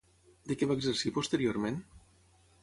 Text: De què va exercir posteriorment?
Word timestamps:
De 0.51 0.55
què 0.61 0.67
va 0.71 0.77
exercir 0.79 1.11
posteriorment? 1.19 1.79